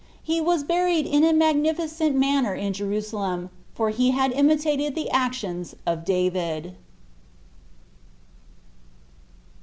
He 0.23 0.41
was 0.41 0.63
buried 0.63 1.05
in 1.05 1.23
a 1.23 1.31
magnificent 1.31 2.15
manner 2.15 2.55
in 2.55 2.73
Jerusalem, 2.73 3.51
for 3.75 3.91
he 3.91 4.09
had 4.09 4.31
imitated 4.31 4.95
the 4.95 5.11
actions 5.11 5.75
of 5.85 6.03
David. 6.03 6.75